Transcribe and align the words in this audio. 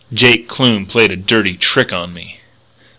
"Jake 0.11 0.49
Kloon 0.49 0.87
played 0.87 1.11
a 1.11 1.15
dirty 1.15 1.53
trick 1.55 1.93
on 1.93 2.11
me." 2.11 2.39